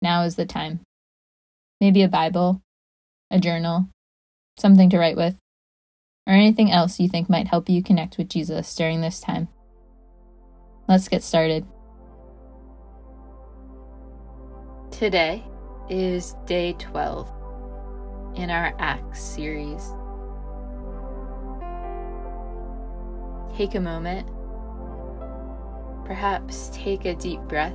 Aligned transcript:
now 0.00 0.22
is 0.22 0.36
the 0.36 0.46
time. 0.46 0.80
Maybe 1.80 2.02
a 2.02 2.08
Bible, 2.08 2.60
a 3.30 3.38
journal, 3.38 3.88
something 4.58 4.90
to 4.90 4.98
write 4.98 5.16
with, 5.16 5.36
or 6.26 6.34
anything 6.34 6.70
else 6.70 7.00
you 7.00 7.08
think 7.08 7.28
might 7.28 7.48
help 7.48 7.68
you 7.68 7.82
connect 7.82 8.18
with 8.18 8.28
Jesus 8.28 8.74
during 8.74 9.00
this 9.00 9.20
time. 9.20 9.48
Let's 10.88 11.08
get 11.08 11.22
started. 11.22 11.66
Today 14.90 15.44
is 15.88 16.34
day 16.46 16.74
12 16.78 17.28
in 18.36 18.50
our 18.50 18.74
Acts 18.78 19.22
series. 19.22 19.92
Take 23.56 23.74
a 23.74 23.80
moment, 23.80 24.28
perhaps 26.04 26.70
take 26.72 27.04
a 27.04 27.14
deep 27.14 27.40
breath 27.42 27.74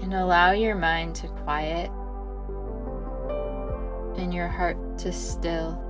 and 0.00 0.14
allow 0.14 0.52
your 0.52 0.74
mind 0.74 1.14
to 1.16 1.28
quiet 1.28 1.90
and 4.16 4.32
your 4.32 4.48
heart 4.48 4.76
to 4.98 5.12
still 5.12 5.82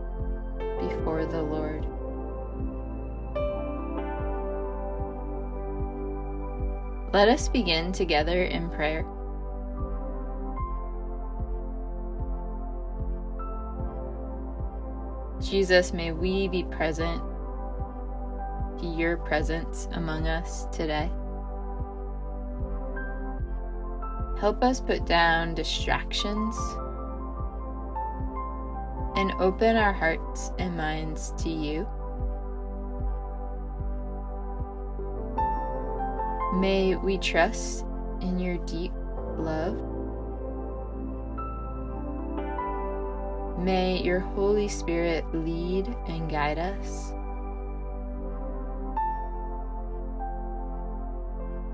before 0.81 1.27
the 1.27 1.43
Lord. 1.43 1.87
Let 7.13 7.29
us 7.29 7.49
begin 7.49 7.93
together 7.93 8.45
in 8.45 8.69
prayer. 8.69 9.07
Jesus, 15.41 15.93
may 15.93 16.13
we 16.13 16.49
be 16.49 16.65
present 16.65 17.23
to 18.81 18.87
your 18.87 19.17
presence 19.17 19.89
among 19.93 20.27
us 20.27 20.67
today. 20.73 21.11
Help 24.39 24.63
us 24.63 24.81
put 24.81 25.07
down 25.07 25.55
distractions 25.55 26.55
and 29.17 29.33
open 29.41 29.77
our 29.77 29.95
hearts 29.95 30.51
and 30.59 30.77
minds 30.77 31.33
to 31.39 31.49
you. 31.49 31.89
May 36.61 36.97
we 36.97 37.17
trust 37.17 37.87
in 38.21 38.39
your 38.39 38.59
deep 38.67 38.93
love. 39.39 39.77
May 43.59 44.03
your 44.03 44.21
Holy 44.21 44.69
Spirit 44.69 45.25
lead 45.35 45.89
and 46.09 46.31
guide 46.31 46.59
us. 46.59 47.13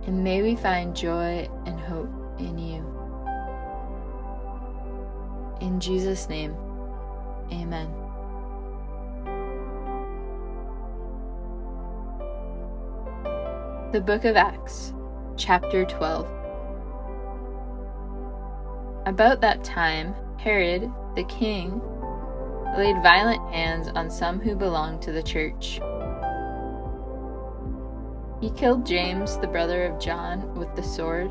And 0.07 0.23
may 0.23 0.43
we 0.43 0.55
find 0.55 0.95
joy 0.95 1.49
and 1.67 1.79
hope 1.81 2.22
in 2.43 2.59
you. 2.59 2.85
In 5.61 5.79
Jesus' 5.79 6.29
name, 6.29 6.57
amen. 7.53 7.89
The 13.93 14.01
Book 14.01 14.25
of 14.25 14.37
Acts, 14.37 14.93
Chapter 15.37 15.85
12. 15.85 16.27
About 19.07 19.41
that 19.41 19.63
time, 19.63 20.15
Herod, 20.39 20.91
the 21.15 21.25
king, 21.25 21.81
laid 22.77 23.03
violent 23.03 23.43
hands 23.53 23.89
on 23.89 24.11
some 24.11 24.41
who 24.41 24.57
belonged 24.57 25.03
to 25.03 25.13
the 25.13 25.23
church. 25.23 25.81
He 28.41 28.51
killed 28.51 28.85
James, 28.85 29.39
the 29.39 29.47
brother 29.47 29.85
of 29.85 30.01
John, 30.01 30.55
with 30.57 30.75
the 30.75 30.83
sword 30.83 31.31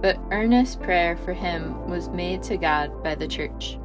but 0.00 0.18
earnest 0.30 0.80
prayer 0.80 1.16
for 1.16 1.32
him 1.32 1.88
was 1.88 2.08
made 2.08 2.42
to 2.44 2.56
God 2.56 3.02
by 3.02 3.14
the 3.14 3.28
church. 3.28 3.78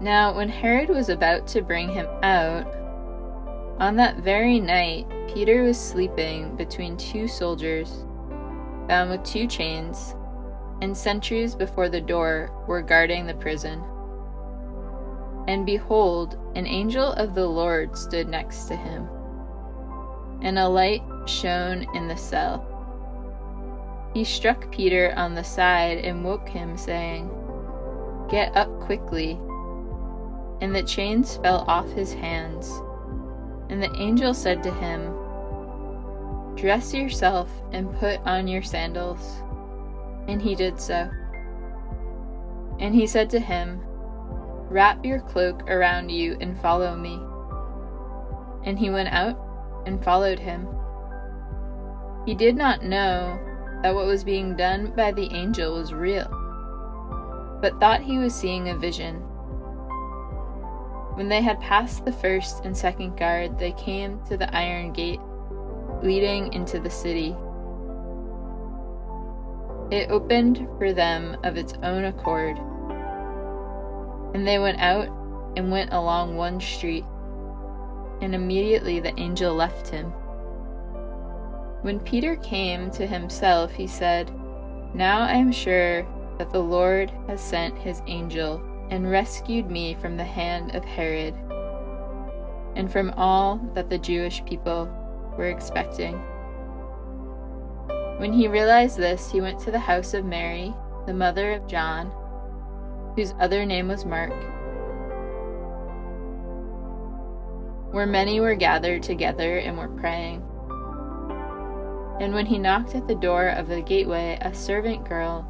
Now, 0.00 0.36
when 0.36 0.48
Herod 0.48 0.90
was 0.90 1.08
about 1.08 1.46
to 1.48 1.62
bring 1.62 1.88
him 1.88 2.06
out, 2.22 2.66
on 3.80 3.96
that 3.96 4.18
very 4.18 4.60
night 4.60 5.06
Peter 5.32 5.62
was 5.62 5.78
sleeping 5.78 6.54
between 6.56 6.96
two 6.96 7.26
soldiers, 7.26 8.04
bound 8.86 9.10
with 9.10 9.24
two 9.24 9.46
chains, 9.46 10.14
and 10.80 10.96
sentries 10.96 11.54
before 11.54 11.88
the 11.88 12.00
door 12.00 12.50
were 12.68 12.82
guarding 12.82 13.26
the 13.26 13.34
prison. 13.34 13.82
And 15.48 15.66
behold, 15.66 16.38
an 16.54 16.66
angel 16.66 17.12
of 17.14 17.34
the 17.34 17.46
Lord 17.46 17.96
stood 17.96 18.28
next 18.28 18.64
to 18.66 18.76
him, 18.76 19.08
and 20.42 20.58
a 20.58 20.68
light 20.68 21.02
shone 21.28 21.86
in 21.94 22.08
the 22.08 22.16
cell. 22.16 22.64
He 24.14 24.24
struck 24.24 24.70
Peter 24.72 25.12
on 25.16 25.34
the 25.34 25.44
side 25.44 25.98
and 25.98 26.24
woke 26.24 26.48
him, 26.48 26.76
saying, 26.76 27.30
Get 28.28 28.56
up 28.56 28.80
quickly. 28.80 29.38
And 30.60 30.74
the 30.74 30.82
chains 30.82 31.36
fell 31.36 31.64
off 31.68 31.88
his 31.92 32.12
hands. 32.12 32.70
And 33.68 33.82
the 33.82 33.94
angel 33.96 34.34
said 34.34 34.62
to 34.62 34.72
him, 34.72 35.14
Dress 36.56 36.92
yourself 36.92 37.50
and 37.72 37.94
put 37.98 38.18
on 38.20 38.48
your 38.48 38.62
sandals. 38.62 39.42
And 40.26 40.42
he 40.42 40.54
did 40.54 40.80
so. 40.80 41.08
And 42.80 42.94
he 42.94 43.06
said 43.06 43.30
to 43.30 43.38
him, 43.38 43.80
Wrap 44.68 45.04
your 45.04 45.20
cloak 45.20 45.70
around 45.70 46.10
you 46.10 46.36
and 46.40 46.60
follow 46.60 46.96
me. 46.96 47.20
And 48.64 48.78
he 48.78 48.90
went 48.90 49.08
out 49.08 49.38
and 49.86 50.02
followed 50.02 50.38
him. 50.38 50.68
He 52.28 52.34
did 52.34 52.56
not 52.56 52.84
know 52.84 53.40
that 53.82 53.94
what 53.94 54.04
was 54.04 54.22
being 54.22 54.54
done 54.54 54.92
by 54.94 55.12
the 55.12 55.32
angel 55.32 55.72
was 55.72 55.94
real, 55.94 56.28
but 57.62 57.80
thought 57.80 58.02
he 58.02 58.18
was 58.18 58.34
seeing 58.34 58.68
a 58.68 58.76
vision. 58.76 59.14
When 61.14 61.30
they 61.30 61.40
had 61.40 61.58
passed 61.58 62.04
the 62.04 62.12
first 62.12 62.66
and 62.66 62.76
second 62.76 63.16
guard, 63.16 63.58
they 63.58 63.72
came 63.72 64.20
to 64.26 64.36
the 64.36 64.54
iron 64.54 64.92
gate 64.92 65.20
leading 66.02 66.52
into 66.52 66.78
the 66.78 66.90
city. 66.90 67.34
It 69.90 70.10
opened 70.10 70.68
for 70.76 70.92
them 70.92 71.34
of 71.44 71.56
its 71.56 71.72
own 71.82 72.04
accord, 72.04 72.58
and 74.34 74.46
they 74.46 74.58
went 74.58 74.80
out 74.80 75.08
and 75.56 75.70
went 75.70 75.94
along 75.94 76.36
one 76.36 76.60
street, 76.60 77.06
and 78.20 78.34
immediately 78.34 79.00
the 79.00 79.18
angel 79.18 79.54
left 79.54 79.88
him. 79.88 80.12
When 81.82 82.00
Peter 82.00 82.36
came 82.36 82.90
to 82.92 83.06
himself, 83.06 83.72
he 83.72 83.86
said, 83.86 84.32
Now 84.94 85.20
I 85.20 85.34
am 85.34 85.52
sure 85.52 86.06
that 86.38 86.50
the 86.50 86.62
Lord 86.62 87.12
has 87.26 87.40
sent 87.40 87.78
his 87.78 88.02
angel 88.06 88.62
and 88.90 89.10
rescued 89.10 89.70
me 89.70 89.94
from 89.94 90.16
the 90.16 90.24
hand 90.24 90.74
of 90.74 90.84
Herod 90.84 91.34
and 92.74 92.90
from 92.90 93.12
all 93.16 93.58
that 93.74 93.90
the 93.90 93.98
Jewish 93.98 94.44
people 94.44 94.88
were 95.36 95.48
expecting. 95.48 96.14
When 98.18 98.32
he 98.32 98.48
realized 98.48 98.96
this, 98.96 99.30
he 99.30 99.40
went 99.40 99.58
to 99.60 99.70
the 99.70 99.78
house 99.78 100.14
of 100.14 100.24
Mary, 100.24 100.74
the 101.06 101.14
mother 101.14 101.52
of 101.52 101.68
John, 101.68 102.12
whose 103.14 103.34
other 103.40 103.64
name 103.64 103.88
was 103.88 104.04
Mark. 104.04 104.32
where 107.90 108.06
many 108.06 108.40
were 108.40 108.54
gathered 108.54 109.02
together 109.02 109.58
and 109.58 109.76
were 109.78 109.88
praying. 109.88 110.47
And 112.20 112.34
when 112.34 112.46
he 112.46 112.58
knocked 112.58 112.94
at 112.94 113.06
the 113.06 113.14
door 113.14 113.48
of 113.48 113.68
the 113.68 113.80
gateway, 113.80 114.38
a 114.40 114.52
servant 114.52 115.08
girl 115.08 115.46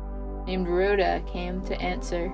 named 0.47 0.69
Rhoda 0.69 1.23
came 1.27 1.63
to 1.67 1.81
answer. 1.81 2.33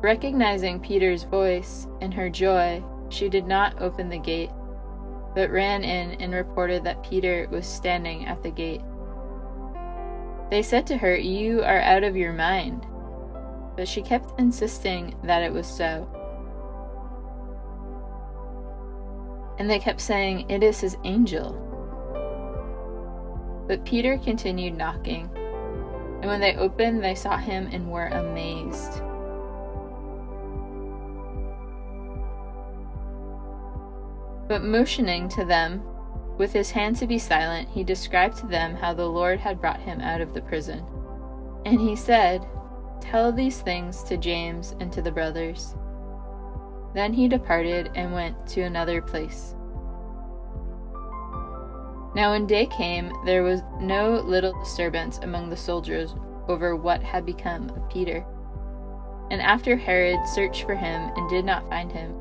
Recognizing 0.00 0.80
Peter's 0.80 1.24
voice 1.24 1.86
and 2.00 2.12
her 2.12 2.28
joy, 2.28 2.84
she 3.08 3.28
did 3.28 3.46
not 3.46 3.80
open 3.80 4.08
the 4.08 4.18
gate, 4.18 4.50
but 5.34 5.50
ran 5.50 5.82
in 5.82 6.20
and 6.20 6.32
reported 6.32 6.84
that 6.84 7.02
Peter 7.02 7.48
was 7.50 7.66
standing 7.66 8.26
at 8.26 8.42
the 8.42 8.50
gate. 8.50 8.82
They 10.50 10.62
said 10.62 10.86
to 10.88 10.96
her, 10.98 11.16
You 11.16 11.62
are 11.62 11.80
out 11.80 12.04
of 12.04 12.16
your 12.16 12.32
mind. 12.32 12.86
But 13.76 13.88
she 13.88 14.02
kept 14.02 14.38
insisting 14.38 15.16
that 15.24 15.42
it 15.42 15.52
was 15.52 15.66
so. 15.66 16.08
And 19.58 19.70
they 19.70 19.78
kept 19.78 20.00
saying, 20.00 20.50
It 20.50 20.62
is 20.62 20.80
his 20.80 20.96
angel. 21.04 21.60
But 23.66 23.84
Peter 23.84 24.18
continued 24.18 24.76
knocking, 24.76 25.30
and 26.20 26.26
when 26.26 26.40
they 26.40 26.56
opened, 26.56 27.02
they 27.02 27.14
saw 27.14 27.36
him 27.36 27.68
and 27.72 27.90
were 27.90 28.08
amazed. 28.08 29.00
But 34.48 34.62
motioning 34.62 35.28
to 35.30 35.44
them 35.44 35.82
with 36.36 36.52
his 36.52 36.70
hand 36.70 36.96
to 36.96 37.06
be 37.06 37.18
silent, 37.18 37.68
he 37.68 37.84
described 37.84 38.36
to 38.38 38.46
them 38.46 38.74
how 38.74 38.92
the 38.92 39.06
Lord 39.06 39.40
had 39.40 39.60
brought 39.60 39.80
him 39.80 40.00
out 40.00 40.20
of 40.20 40.34
the 40.34 40.42
prison. 40.42 40.84
And 41.64 41.80
he 41.80 41.96
said, 41.96 42.46
Tell 43.00 43.32
these 43.32 43.60
things 43.60 44.02
to 44.04 44.16
James 44.16 44.74
and 44.80 44.92
to 44.92 45.00
the 45.00 45.12
brothers. 45.12 45.74
Then 46.94 47.12
he 47.12 47.28
departed 47.28 47.90
and 47.94 48.12
went 48.12 48.46
to 48.48 48.62
another 48.62 49.02
place. 49.02 49.54
Now, 52.14 52.30
when 52.30 52.46
day 52.46 52.66
came, 52.66 53.12
there 53.24 53.42
was 53.42 53.62
no 53.80 54.20
little 54.24 54.56
disturbance 54.60 55.18
among 55.18 55.50
the 55.50 55.56
soldiers 55.56 56.14
over 56.46 56.76
what 56.76 57.02
had 57.02 57.26
become 57.26 57.68
of 57.70 57.90
Peter. 57.90 58.24
And 59.30 59.42
after 59.42 59.76
Herod 59.76 60.20
searched 60.28 60.62
for 60.62 60.76
him 60.76 61.10
and 61.16 61.28
did 61.28 61.44
not 61.44 61.68
find 61.68 61.90
him, 61.90 62.14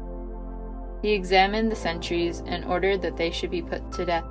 he 1.03 1.11
examined 1.11 1.71
the 1.71 1.75
sentries 1.75 2.41
and 2.47 2.65
ordered 2.65 3.01
that 3.03 3.17
they 3.17 3.29
should 3.29 3.51
be 3.51 3.61
put 3.61 3.91
to 3.91 4.05
death. 4.05 4.25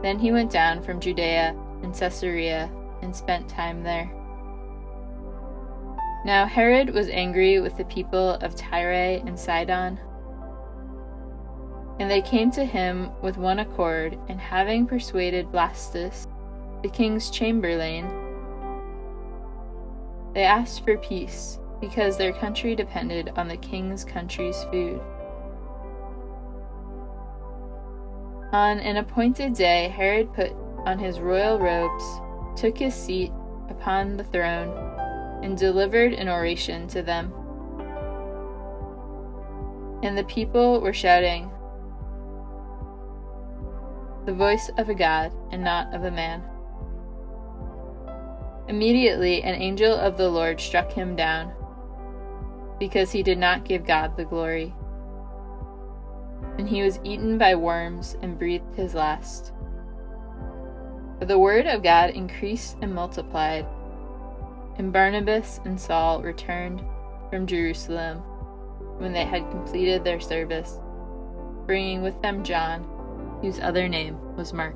Then 0.00 0.18
he 0.18 0.32
went 0.32 0.50
down 0.50 0.82
from 0.82 1.00
Judea 1.00 1.54
and 1.82 1.94
Caesarea 1.94 2.70
and 3.02 3.14
spent 3.14 3.48
time 3.48 3.82
there. 3.82 4.10
Now 6.24 6.44
Herod 6.46 6.90
was 6.90 7.08
angry 7.08 7.60
with 7.60 7.76
the 7.76 7.84
people 7.86 8.30
of 8.34 8.54
Tyre 8.54 9.20
and 9.26 9.38
Sidon. 9.38 9.98
And 11.98 12.10
they 12.10 12.22
came 12.22 12.50
to 12.52 12.64
him 12.64 13.10
with 13.22 13.36
one 13.36 13.58
accord, 13.58 14.18
and 14.28 14.40
having 14.40 14.86
persuaded 14.86 15.50
Blastus, 15.50 16.26
the 16.82 16.88
king's 16.88 17.30
chamberlain, 17.30 18.08
they 20.32 20.44
asked 20.44 20.84
for 20.84 20.96
peace, 20.98 21.58
because 21.80 22.16
their 22.16 22.32
country 22.32 22.74
depended 22.74 23.30
on 23.36 23.48
the 23.48 23.56
king's 23.56 24.04
country's 24.04 24.62
food. 24.64 25.00
On 28.52 28.78
an 28.80 28.96
appointed 28.96 29.54
day, 29.54 29.88
Herod 29.88 30.32
put 30.34 30.52
on 30.86 30.98
his 30.98 31.20
royal 31.20 31.58
robes, 31.58 32.04
took 32.60 32.78
his 32.78 32.94
seat 32.94 33.32
upon 33.68 34.16
the 34.16 34.24
throne, 34.24 34.89
and 35.42 35.56
delivered 35.56 36.12
an 36.12 36.28
oration 36.28 36.86
to 36.88 37.02
them. 37.02 37.32
And 40.02 40.16
the 40.16 40.24
people 40.24 40.80
were 40.80 40.92
shouting, 40.92 41.50
The 44.26 44.34
voice 44.34 44.70
of 44.78 44.88
a 44.88 44.94
God 44.94 45.32
and 45.50 45.62
not 45.62 45.94
of 45.94 46.04
a 46.04 46.10
man. 46.10 46.42
Immediately, 48.68 49.42
an 49.42 49.60
angel 49.60 49.94
of 49.94 50.16
the 50.16 50.28
Lord 50.28 50.60
struck 50.60 50.92
him 50.92 51.16
down, 51.16 51.52
because 52.78 53.10
he 53.10 53.22
did 53.22 53.38
not 53.38 53.64
give 53.64 53.86
God 53.86 54.16
the 54.16 54.24
glory 54.24 54.74
and 56.58 56.68
he 56.68 56.82
was 56.82 57.00
eaten 57.04 57.38
by 57.38 57.54
worms 57.54 58.16
and 58.22 58.38
breathed 58.38 58.74
his 58.74 58.94
last. 58.94 59.52
But 61.18 61.28
the 61.28 61.38
word 61.38 61.66
of 61.66 61.82
God 61.82 62.10
increased 62.10 62.76
and 62.82 62.94
multiplied, 62.94 63.66
and 64.80 64.94
Barnabas 64.94 65.60
and 65.66 65.78
Saul 65.78 66.22
returned 66.22 66.82
from 67.28 67.46
Jerusalem 67.46 68.20
when 68.96 69.12
they 69.12 69.26
had 69.26 69.50
completed 69.50 70.04
their 70.04 70.20
service, 70.20 70.80
bringing 71.66 72.00
with 72.00 72.20
them 72.22 72.42
John, 72.42 72.82
whose 73.42 73.60
other 73.60 73.88
name 73.90 74.16
was 74.36 74.54
Mark. 74.54 74.74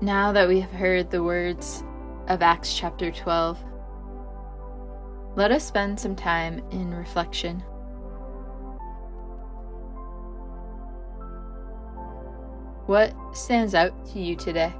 Now 0.00 0.30
that 0.30 0.46
we 0.46 0.60
have 0.60 0.70
heard 0.70 1.10
the 1.10 1.24
words 1.24 1.82
of 2.28 2.42
Acts 2.42 2.78
chapter 2.78 3.10
12, 3.10 3.58
let 5.34 5.50
us 5.50 5.66
spend 5.66 5.98
some 5.98 6.14
time 6.14 6.62
in 6.70 6.94
reflection. 6.94 7.64
What 12.88 13.14
stands 13.36 13.74
out 13.74 13.92
to 14.12 14.18
you 14.18 14.34
today? 14.34 14.70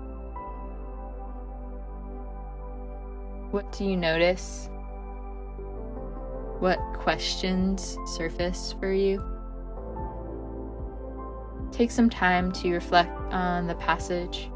What 3.51 3.71
do 3.71 3.85
you 3.85 3.97
notice? 3.97 4.69
What 6.59 6.79
questions 6.95 7.97
surface 8.07 8.75
for 8.81 8.93
you? 8.93 9.23
Take 11.71 11.91
some 11.91 12.11
time 12.11 12.51
to 12.53 12.73
reflect 12.73 13.11
on 13.31 13.67
the 13.67 13.75
passage 13.77 14.51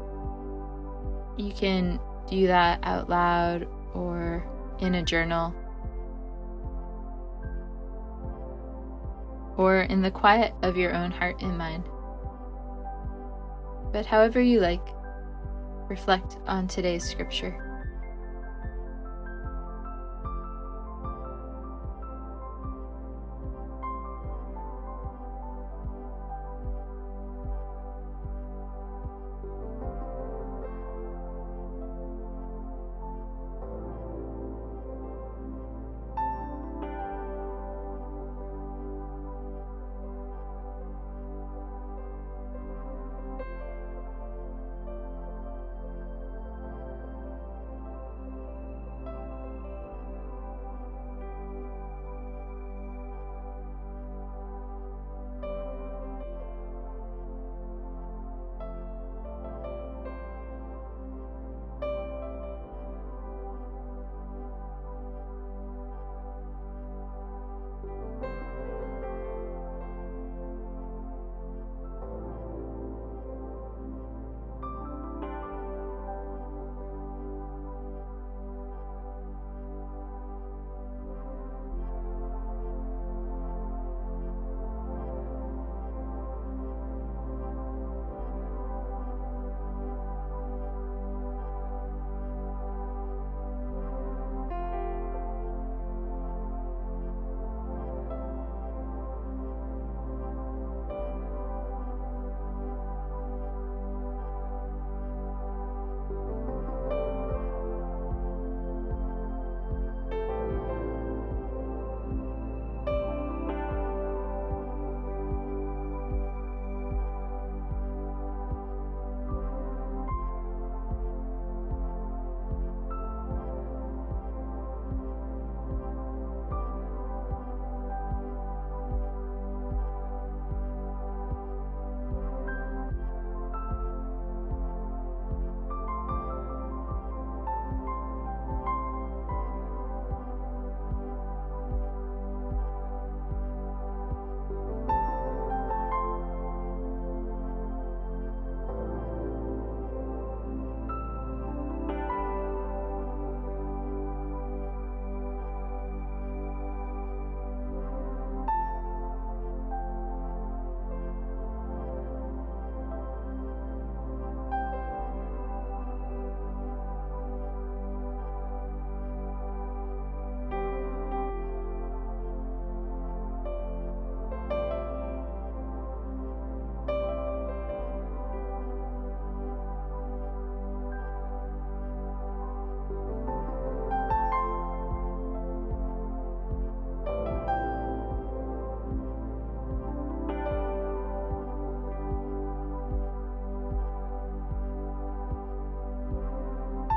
you 1.37 1.51
can 1.51 1.99
do 2.27 2.47
that 2.47 2.79
out 2.83 3.09
loud 3.09 3.67
or 3.93 4.45
in 4.79 4.95
a 4.95 5.03
journal 5.03 5.53
or 9.57 9.81
in 9.81 10.01
the 10.01 10.11
quiet 10.11 10.53
of 10.61 10.77
your 10.77 10.93
own 10.93 11.11
heart 11.11 11.41
and 11.41 11.57
mind. 11.57 11.83
But 13.93 14.07
however 14.07 14.41
you 14.41 14.59
like, 14.59 14.85
reflect 15.87 16.37
on 16.47 16.67
today's 16.67 17.07
scripture. 17.07 17.72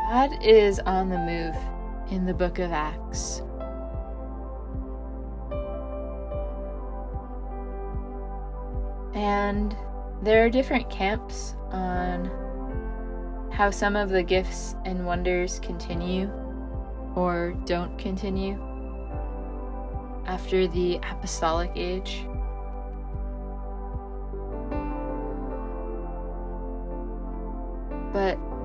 God 0.08 0.40
is 0.40 0.78
on 0.86 1.08
the 1.08 1.18
move 1.18 1.56
in 2.12 2.26
the 2.26 2.32
book 2.32 2.60
of 2.60 2.70
Acts. 2.70 3.42
And 9.14 9.76
there 10.22 10.44
are 10.44 10.48
different 10.48 10.88
camps 10.90 11.56
on 11.72 12.30
how 13.52 13.72
some 13.72 13.96
of 13.96 14.10
the 14.10 14.22
gifts 14.22 14.76
and 14.84 15.04
wonders 15.04 15.58
continue 15.58 16.30
or 17.16 17.56
don't 17.64 17.98
continue 17.98 18.54
after 20.26 20.68
the 20.68 21.00
apostolic 21.10 21.72
age. 21.74 22.24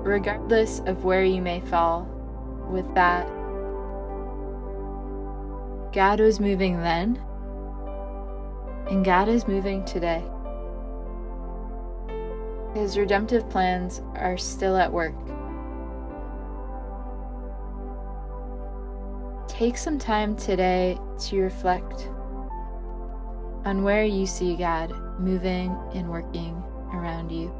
Regardless 0.02 0.80
of 0.86 1.04
where 1.04 1.24
you 1.24 1.40
may 1.40 1.60
fall 1.60 2.02
with 2.70 2.92
that, 2.94 3.26
God 5.92 6.20
was 6.20 6.40
moving 6.40 6.78
then, 6.78 7.22
and 8.88 9.04
God 9.04 9.28
is 9.28 9.46
moving 9.46 9.84
today. 9.84 10.24
His 12.74 12.96
redemptive 12.96 13.48
plans 13.50 14.00
are 14.14 14.38
still 14.38 14.76
at 14.76 14.90
work. 14.90 15.14
Take 19.46 19.76
some 19.76 19.98
time 19.98 20.34
today 20.34 20.98
to 21.20 21.40
reflect 21.40 22.08
on 23.64 23.82
where 23.84 24.04
you 24.04 24.26
see 24.26 24.56
God 24.56 24.92
moving 25.20 25.76
and 25.94 26.08
working 26.08 26.62
around 26.94 27.30
you. 27.30 27.54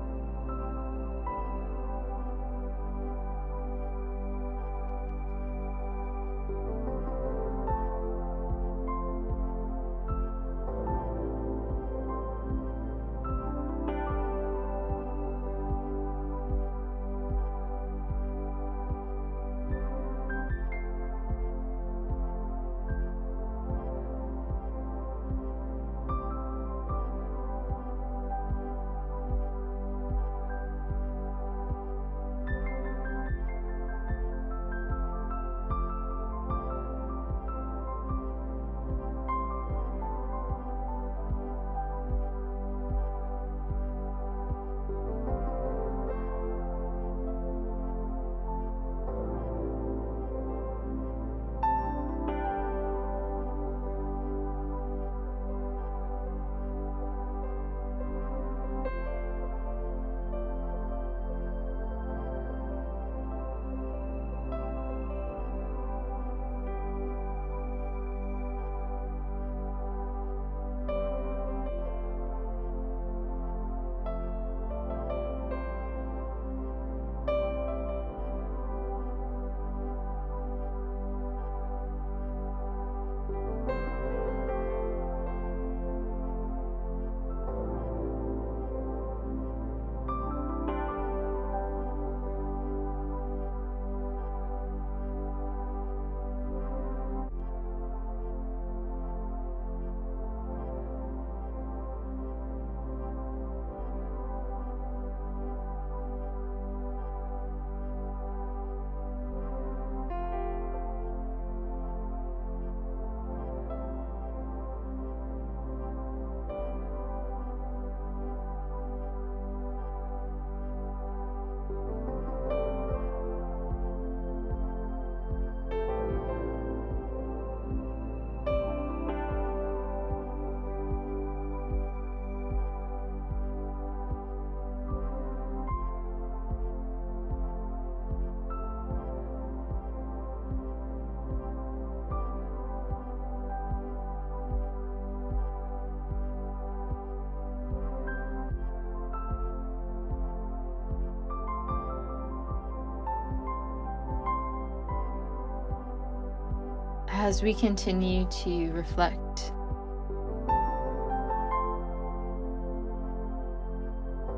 As 157.23 157.41
we 157.41 157.55
continue 157.55 158.27
to 158.27 158.73
reflect. 158.73 159.53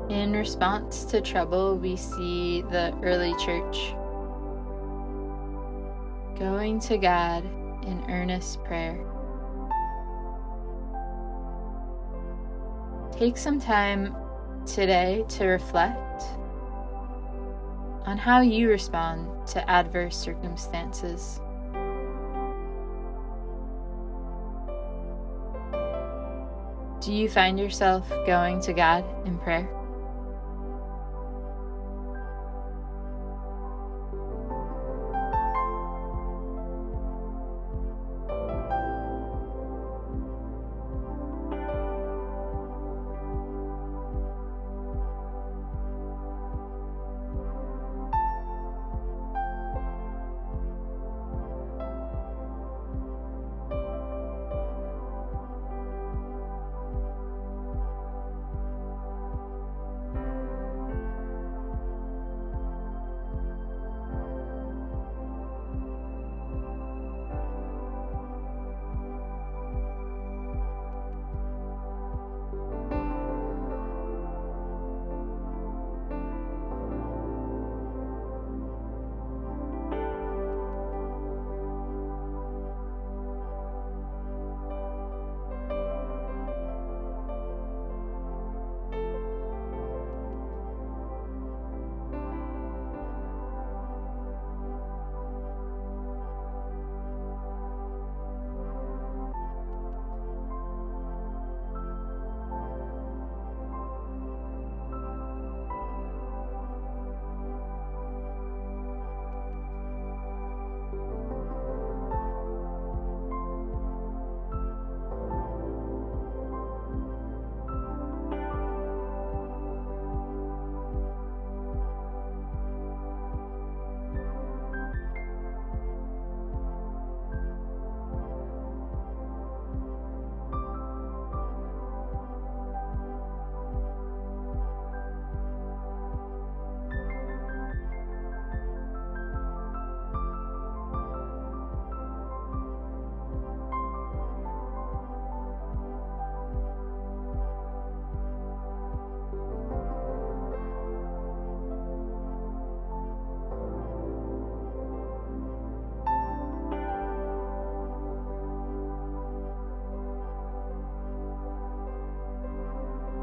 In 0.07 0.33
response 0.33 1.03
to 1.05 1.19
trouble, 1.19 1.79
we 1.79 1.95
see 1.95 2.61
the 2.61 2.95
early 3.01 3.33
church 3.43 3.95
going 6.37 6.79
to 6.81 6.99
God 6.99 7.43
in 7.87 8.03
earnest 8.07 8.63
prayer. 8.63 9.03
Take 13.17 13.35
some 13.35 13.59
time 13.59 14.15
today 14.67 15.25
to 15.29 15.47
reflect 15.47 16.21
on 18.05 18.19
how 18.19 18.41
you 18.41 18.69
respond 18.69 19.47
to 19.47 19.67
adverse 19.67 20.15
circumstances. 20.15 21.41
Do 27.05 27.13
you 27.13 27.29
find 27.29 27.59
yourself 27.59 28.09
going 28.25 28.61
to 28.61 28.73
God 28.73 29.05
in 29.27 29.37
prayer? 29.37 29.69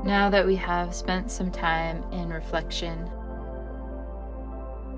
Now 0.05 0.29
that 0.31 0.45
we 0.45 0.57
have 0.57 0.93
spent 0.97 1.31
some 1.31 1.53
time 1.53 2.03
in 2.11 2.29
reflection, 2.29 3.09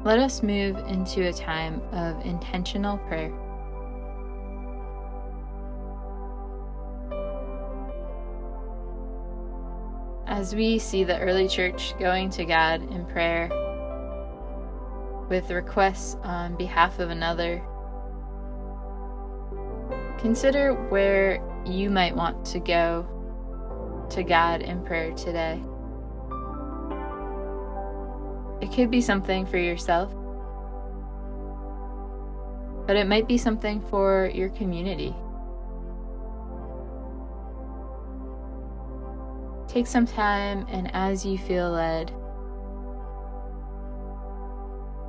let 0.03 0.19
us 0.19 0.43
move 0.43 0.79
into 0.89 1.29
a 1.29 1.33
time 1.33 1.83
of 1.93 2.25
intentional 2.25 2.97
prayer. 2.97 3.33
As 10.27 10.55
we 10.55 10.79
see 10.79 11.05
the 11.05 11.21
early 11.21 11.49
church 11.49 11.95
going 11.99 12.31
to 12.31 12.47
God 12.47 12.83
in 12.91 13.05
prayer 13.05 13.51
with 15.29 15.51
requests 15.51 16.17
on 16.23 16.57
behalf 16.57 16.99
of 16.99 17.11
another, 17.11 17.63
consider 20.19 20.73
where 20.89 21.43
you 21.67 21.91
might 21.91 22.17
want 22.17 22.43
to 22.47 22.59
go 22.59 23.07
to 24.11 24.23
God 24.23 24.63
in 24.63 24.85
prayer 24.85 25.13
today. 25.13 25.61
It 28.61 28.73
could 28.73 28.91
be 28.91 29.01
something 29.01 29.47
for 29.47 29.59
yourself, 29.59 30.15
but 32.87 32.97
it 32.97 33.07
might 33.07 33.29
be 33.29 33.37
something 33.37 33.81
for 33.81 34.31
your 34.35 34.49
community. 34.51 35.15
Take 39.69 39.87
some 39.87 40.07
time 40.07 40.67
and 40.69 40.91
as 40.95 41.27
you 41.27 41.37
feel 41.37 41.71
led, 41.71 42.13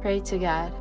pray 0.01 0.19
to 0.21 0.39
God. 0.39 0.73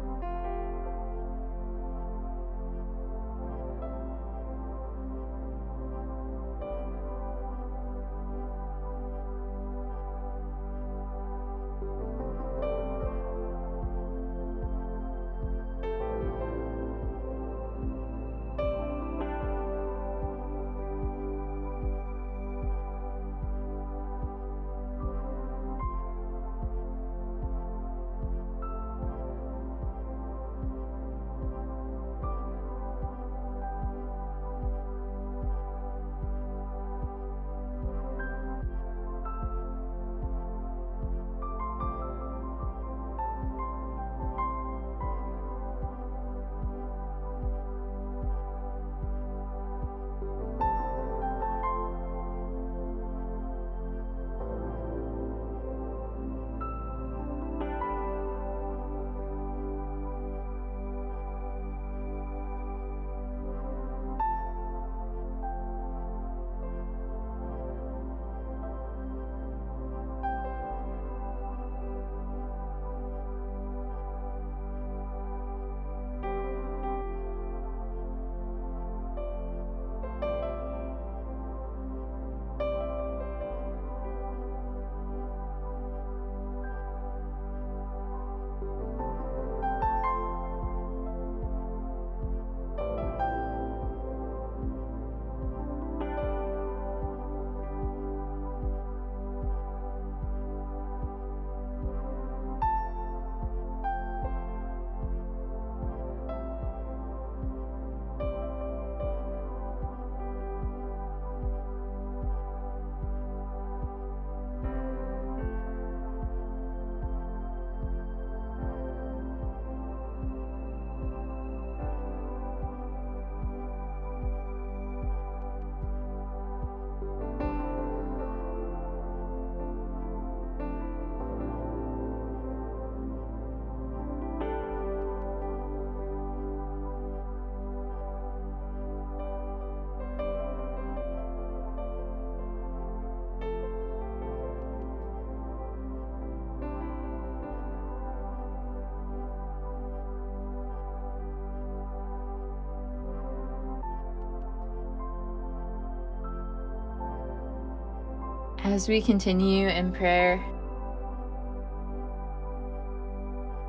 As 158.64 158.88
we 158.88 159.02
continue 159.02 159.68
in 159.68 159.92
prayer, 159.92 160.42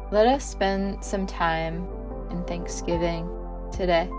let 0.10 0.26
us 0.26 0.50
spend 0.50 1.04
some 1.04 1.28
time 1.28 1.86
in 2.32 2.42
thanksgiving 2.46 3.30
today. 3.74 4.10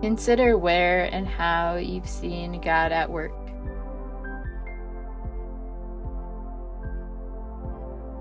Consider 0.00 0.56
where 0.56 1.12
and 1.12 1.26
how 1.26 1.74
you've 1.74 2.08
seen 2.08 2.60
God 2.60 2.92
at 2.92 3.10
work. 3.10 3.32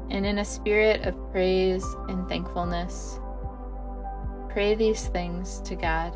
And 0.09 0.25
in 0.25 0.39
a 0.39 0.45
spirit 0.45 1.05
of 1.05 1.13
praise 1.31 1.85
and 2.09 2.27
thankfulness, 2.27 3.19
Pray 4.55 4.73
these 4.73 5.07
things 5.07 5.59
to 5.65 5.75
God. 5.75 6.15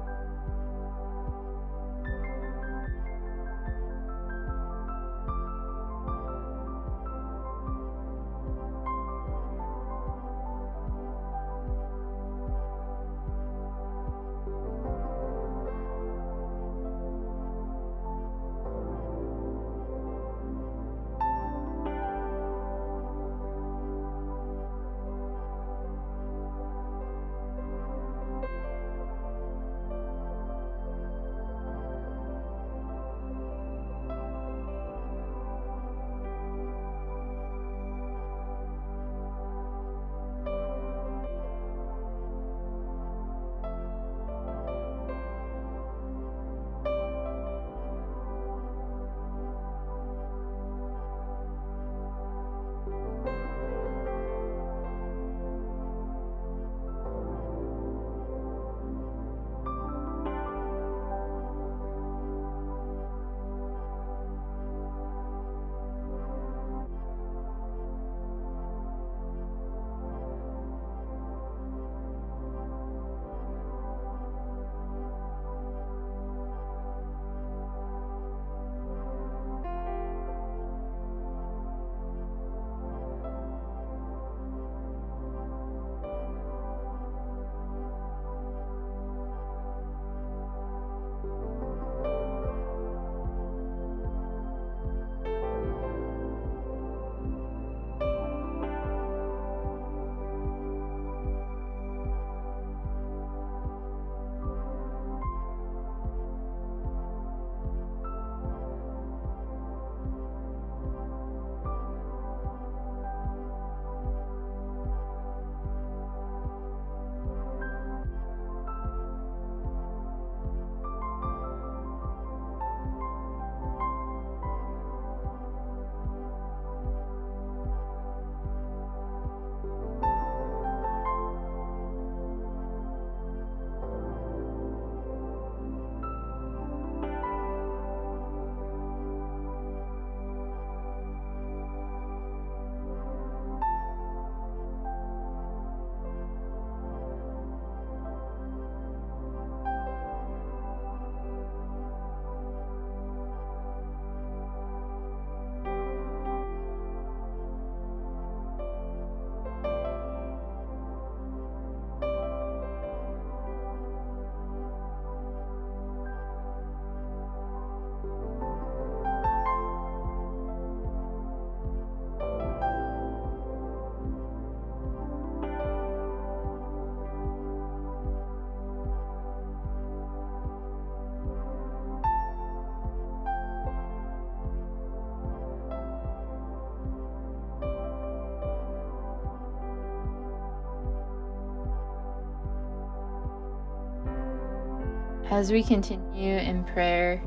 As 195.32 195.52
we 195.52 195.62
continue 195.62 196.38
in 196.38 196.64
prayer, 196.64 197.22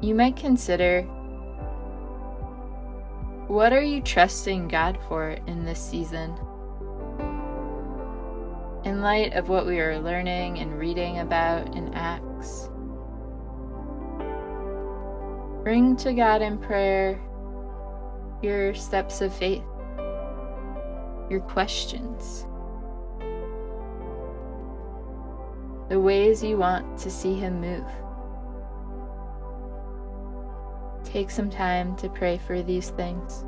you 0.00 0.14
might 0.14 0.36
consider 0.36 1.02
what 3.48 3.72
are 3.72 3.82
you 3.82 4.00
trusting 4.00 4.68
God 4.68 4.96
for 5.08 5.30
in 5.48 5.64
this 5.64 5.80
season? 5.80 6.38
In 8.84 9.00
light 9.02 9.32
of 9.32 9.48
what 9.48 9.66
we 9.66 9.80
are 9.80 9.98
learning 9.98 10.60
and 10.60 10.78
reading 10.78 11.18
about 11.18 11.74
in 11.74 11.92
Acts, 11.94 12.68
bring 15.64 15.96
to 15.96 16.12
God 16.12 16.42
in 16.42 16.58
prayer 16.58 17.20
your 18.40 18.72
steps 18.72 19.20
of 19.20 19.34
faith, 19.34 19.64
your 21.28 21.40
questions, 21.40 22.46
the 25.88 26.00
ways 26.00 26.42
you 26.42 26.56
want 26.56 26.98
to 26.98 27.10
see 27.10 27.34
Him 27.34 27.60
move. 27.60 27.84
Take 31.04 31.30
some 31.30 31.48
time 31.48 31.96
to 31.96 32.08
pray 32.08 32.38
for 32.38 32.62
these 32.62 32.90
things. 32.90 33.44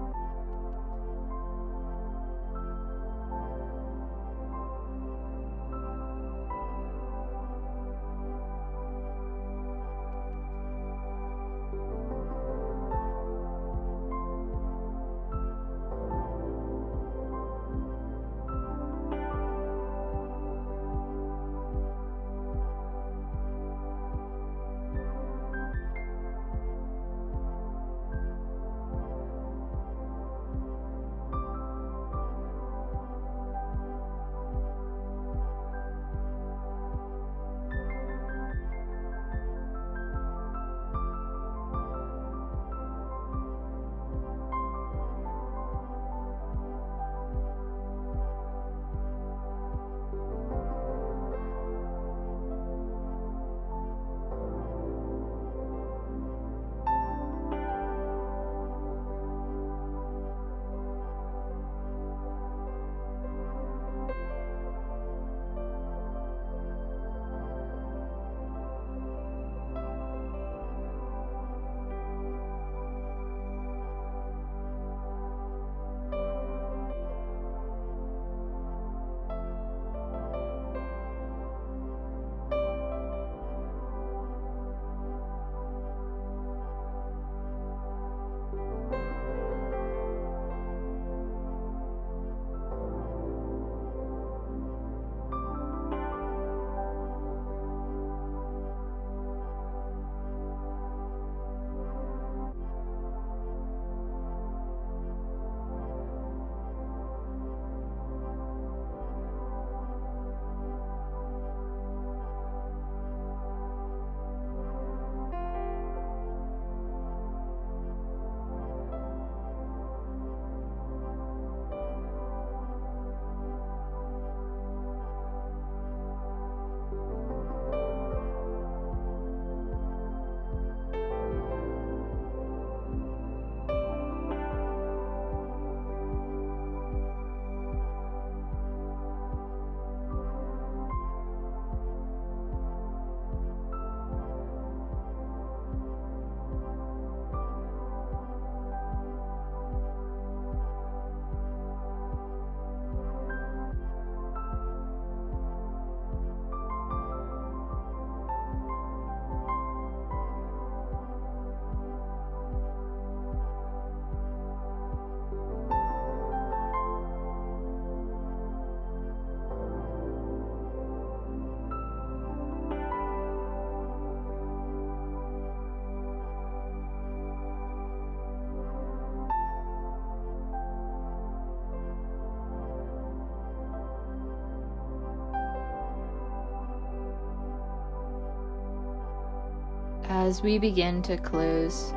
As 190.08 190.40
we 190.40 190.58
begin 190.58 191.02
to 191.02 191.18
close, 191.18 191.92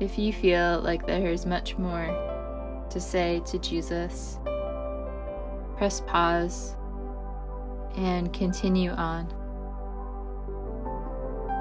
if 0.00 0.18
you 0.18 0.34
feel 0.34 0.82
like 0.82 1.06
there 1.06 1.30
is 1.30 1.46
much 1.46 1.78
more 1.78 2.86
to 2.90 3.00
say 3.00 3.40
to 3.46 3.58
Jesus, 3.58 4.38
press 5.78 6.02
pause 6.02 6.76
and 7.96 8.30
continue 8.34 8.90
on. 8.90 9.28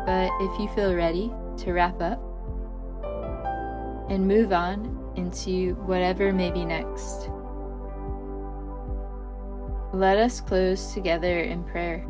But 0.05 0.29
if 0.41 0.59
you 0.59 0.67
feel 0.75 0.93
ready 0.93 1.31
to 1.59 1.71
wrap 1.71 2.01
up 2.01 2.19
and 4.09 4.27
move 4.27 4.51
on 4.51 5.13
into 5.15 5.75
whatever 5.85 6.33
may 6.33 6.51
be 6.51 6.65
next, 6.65 7.29
let 9.93 10.17
us 10.17 10.41
close 10.41 10.93
together 10.93 11.39
in 11.39 11.63
prayer. 11.63 12.05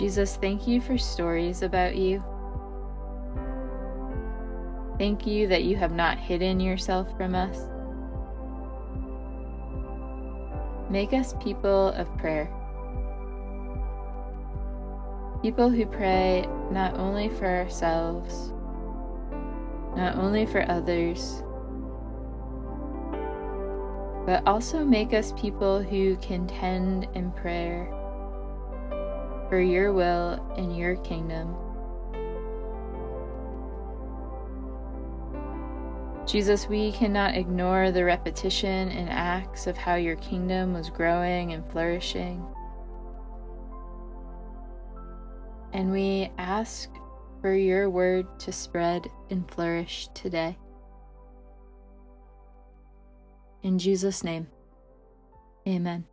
Jesus, 0.00 0.36
thank 0.36 0.66
you 0.66 0.80
for 0.80 0.96
stories 0.96 1.60
about 1.60 1.94
you. 1.94 2.24
Thank 4.96 5.26
you 5.26 5.46
that 5.48 5.64
you 5.64 5.76
have 5.76 5.92
not 5.92 6.18
hidden 6.18 6.58
yourself 6.58 7.14
from 7.18 7.34
us. 7.34 7.58
Make 10.90 11.12
us 11.12 11.34
people 11.42 11.88
of 11.88 12.08
prayer. 12.16 12.50
People 15.42 15.68
who 15.68 15.84
pray 15.84 16.48
not 16.70 16.94
only 16.94 17.28
for 17.28 17.44
ourselves, 17.44 18.54
not 19.94 20.16
only 20.16 20.46
for 20.46 20.62
others, 20.70 21.42
but 24.24 24.42
also 24.46 24.82
make 24.82 25.12
us 25.12 25.34
people 25.36 25.82
who 25.82 26.16
contend 26.22 27.06
in 27.12 27.30
prayer 27.32 27.94
for 29.50 29.60
your 29.60 29.92
will 29.92 30.40
and 30.56 30.74
your 30.74 30.96
kingdom. 30.98 31.54
Jesus, 36.24 36.68
we 36.68 36.92
cannot 36.92 37.34
ignore 37.34 37.90
the 37.90 38.04
repetition 38.04 38.88
and 38.90 39.10
Acts 39.10 39.66
of 39.66 39.76
how 39.76 39.96
your 39.96 40.14
kingdom 40.16 40.72
was 40.72 40.88
growing 40.88 41.52
and 41.52 41.68
flourishing. 41.72 42.46
And 45.72 45.90
we 45.90 46.30
ask 46.38 46.88
for 47.40 47.52
your 47.52 47.90
word 47.90 48.26
to 48.40 48.52
spread 48.52 49.08
and 49.30 49.50
flourish 49.50 50.08
today. 50.14 50.56
In 53.64 53.80
Jesus' 53.80 54.22
name, 54.22 54.46
amen. 55.66 56.09